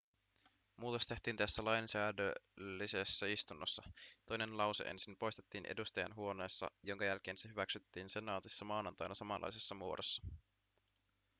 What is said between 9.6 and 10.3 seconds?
muodossa